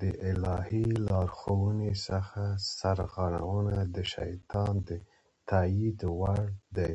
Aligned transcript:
د 0.00 0.02
الهي 0.28 0.84
لارښوونو 1.06 1.90
څخه 2.06 2.42
سرغړونه 2.78 3.76
د 3.94 3.96
شيطان 4.14 4.74
د 4.88 4.90
تائيد 5.48 5.98
وړ 6.18 6.40
ده 6.76 6.90